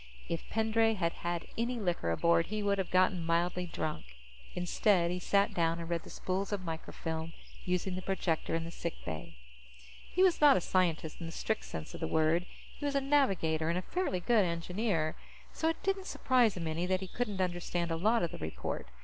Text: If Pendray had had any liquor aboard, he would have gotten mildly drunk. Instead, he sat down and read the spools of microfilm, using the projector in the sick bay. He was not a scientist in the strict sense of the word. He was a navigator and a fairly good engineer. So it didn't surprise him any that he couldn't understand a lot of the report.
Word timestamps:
If 0.27 0.49
Pendray 0.49 0.95
had 0.95 1.13
had 1.13 1.45
any 1.59 1.79
liquor 1.79 2.09
aboard, 2.09 2.47
he 2.47 2.63
would 2.63 2.79
have 2.79 2.89
gotten 2.89 3.23
mildly 3.23 3.67
drunk. 3.67 4.03
Instead, 4.55 5.11
he 5.11 5.19
sat 5.19 5.53
down 5.53 5.77
and 5.77 5.87
read 5.87 6.01
the 6.01 6.09
spools 6.09 6.51
of 6.51 6.63
microfilm, 6.63 7.33
using 7.65 7.93
the 7.93 8.01
projector 8.01 8.55
in 8.55 8.63
the 8.63 8.71
sick 8.71 8.95
bay. 9.05 9.37
He 10.11 10.23
was 10.23 10.41
not 10.41 10.57
a 10.57 10.61
scientist 10.61 11.17
in 11.19 11.27
the 11.27 11.31
strict 11.31 11.65
sense 11.65 11.93
of 11.93 11.99
the 11.99 12.07
word. 12.07 12.47
He 12.79 12.83
was 12.83 12.95
a 12.95 12.99
navigator 12.99 13.69
and 13.69 13.77
a 13.77 13.83
fairly 13.83 14.19
good 14.21 14.43
engineer. 14.43 15.15
So 15.53 15.69
it 15.69 15.83
didn't 15.83 16.07
surprise 16.07 16.57
him 16.57 16.65
any 16.67 16.87
that 16.87 17.01
he 17.01 17.07
couldn't 17.07 17.39
understand 17.39 17.91
a 17.91 17.95
lot 17.95 18.23
of 18.23 18.31
the 18.31 18.39
report. 18.39 18.87